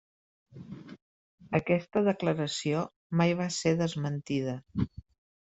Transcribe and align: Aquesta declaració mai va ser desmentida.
Aquesta 1.59 2.03
declaració 2.09 2.81
mai 3.21 3.37
va 3.43 3.49
ser 3.59 3.77
desmentida. 3.83 4.57